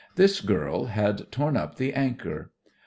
This 0.15 0.41
girl 0.41 0.85
had 0.85 1.31
torn 1.31 1.55
up 1.55 1.75
the 1.75 1.93
anchor. 1.93 2.49